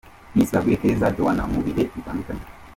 [0.35, 2.43] Miss Bagwire Keza Joannah mu bihe bitandukanye.